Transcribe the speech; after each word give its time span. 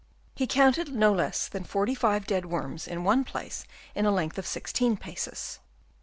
He 0.33 0.47
counted 0.47 0.91
no 0.95 1.13
less 1.13 1.47
than 1.47 1.63
45 1.63 2.25
dead 2.25 2.47
worms 2.47 2.87
in 2.87 3.03
one 3.03 3.23
place 3.23 3.67
in 3.93 4.07
a 4.07 4.11
length 4.11 4.39
of 4.39 4.47
sixteen 4.47 4.97
paces. 4.97 5.59